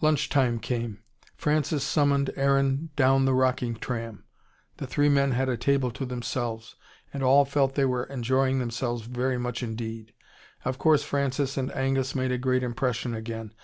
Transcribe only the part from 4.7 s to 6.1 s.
The three men had a table to